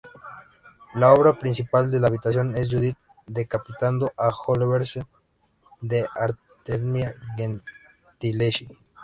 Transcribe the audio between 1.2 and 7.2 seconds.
principal de la habitación es "Judit decapitando a Holofernes" de Artemisia